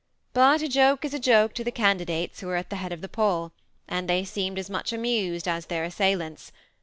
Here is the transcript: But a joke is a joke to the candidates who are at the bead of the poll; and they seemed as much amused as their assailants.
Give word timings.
But 0.33 0.63
a 0.63 0.67
joke 0.67 1.05
is 1.05 1.13
a 1.13 1.19
joke 1.19 1.53
to 1.53 1.63
the 1.63 1.69
candidates 1.69 2.39
who 2.41 2.49
are 2.49 2.55
at 2.55 2.71
the 2.71 2.75
bead 2.77 2.91
of 2.91 3.01
the 3.01 3.07
poll; 3.07 3.51
and 3.87 4.09
they 4.09 4.23
seemed 4.25 4.57
as 4.57 4.67
much 4.67 4.91
amused 4.91 5.47
as 5.47 5.67
their 5.67 5.83
assailants. 5.83 6.51